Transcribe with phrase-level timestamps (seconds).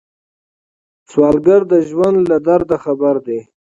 [1.09, 3.39] سوالګر د ژوند له درده خبر دی